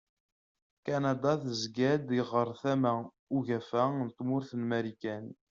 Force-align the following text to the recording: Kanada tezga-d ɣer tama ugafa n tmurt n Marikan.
Kanada 0.85 1.31
tezga-d 1.41 2.07
ɣer 2.31 2.47
tama 2.61 2.93
ugafa 3.35 3.83
n 4.05 4.07
tmurt 4.17 4.51
n 4.55 4.61
Marikan. 4.69 5.25